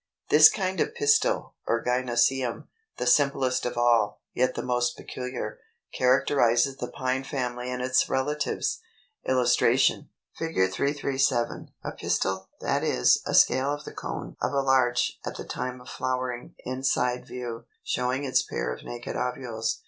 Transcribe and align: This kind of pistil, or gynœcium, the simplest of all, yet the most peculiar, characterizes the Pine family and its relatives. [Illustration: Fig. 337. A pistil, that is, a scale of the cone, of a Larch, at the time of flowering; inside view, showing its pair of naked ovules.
This 0.29 0.49
kind 0.49 0.79
of 0.79 0.95
pistil, 0.95 1.53
or 1.67 1.83
gynœcium, 1.85 2.65
the 2.97 3.05
simplest 3.05 3.67
of 3.67 3.77
all, 3.77 4.19
yet 4.33 4.55
the 4.55 4.63
most 4.63 4.97
peculiar, 4.97 5.59
characterizes 5.93 6.77
the 6.77 6.87
Pine 6.87 7.23
family 7.23 7.69
and 7.69 7.83
its 7.83 8.09
relatives. 8.09 8.79
[Illustration: 9.25 10.09
Fig. 10.39 10.55
337. 10.73 11.67
A 11.83 11.91
pistil, 11.91 12.49
that 12.61 12.83
is, 12.83 13.21
a 13.27 13.35
scale 13.35 13.71
of 13.71 13.83
the 13.83 13.93
cone, 13.93 14.35
of 14.41 14.53
a 14.53 14.61
Larch, 14.61 15.19
at 15.23 15.35
the 15.37 15.43
time 15.45 15.79
of 15.79 15.87
flowering; 15.87 16.55
inside 16.65 17.27
view, 17.27 17.65
showing 17.83 18.23
its 18.23 18.41
pair 18.41 18.73
of 18.73 18.83
naked 18.83 19.15
ovules. 19.15 19.77